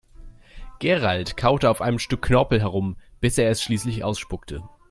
[0.79, 4.63] Gerald kaute auf einem Stück Knorpel herum, bis er es schließlich ausspuckte.